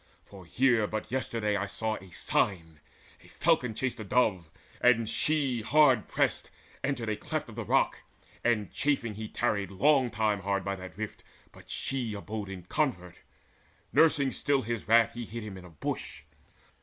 For 0.23 0.47
here 0.47 0.87
but 0.87 1.11
yesterday 1.11 1.55
I 1.55 1.67
saw 1.67 1.97
a 1.97 2.09
sign: 2.09 2.79
A 3.23 3.27
falcon 3.27 3.75
chased 3.75 3.99
a 3.99 4.03
dove, 4.03 4.49
and 4.81 5.07
she, 5.07 5.61
hard 5.61 6.07
pressed, 6.07 6.49
Entered 6.83 7.07
a 7.07 7.15
cleft 7.15 7.49
of 7.49 7.55
the 7.55 7.63
rock; 7.63 7.99
and 8.43 8.71
chafing 8.71 9.13
he 9.13 9.27
Tarried 9.27 9.69
long 9.69 10.09
time 10.09 10.39
hard 10.39 10.65
by 10.65 10.75
that 10.75 10.97
rift, 10.97 11.23
but 11.51 11.69
she 11.69 12.15
Abode 12.15 12.49
in 12.49 12.63
covert. 12.63 13.17
Nursing 13.93 14.31
still 14.31 14.63
his 14.63 14.87
wrath, 14.87 15.13
He 15.13 15.23
hid 15.25 15.43
him 15.43 15.55
in 15.55 15.65
a 15.65 15.69
bush. 15.69 16.23